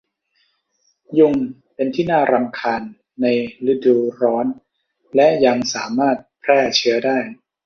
[1.19, 1.35] ยุง
[1.75, 2.81] เป็นที่น่ารำคาญ
[3.21, 3.25] ใน
[3.71, 4.45] ฤดูร้อน
[5.15, 7.17] และยังสามารถแพร่เชื้อได้